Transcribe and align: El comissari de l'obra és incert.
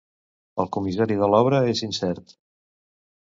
El 0.63 0.69
comissari 0.77 1.17
de 1.19 1.27
l'obra 1.33 1.59
és 1.75 1.83
incert. 1.89 2.35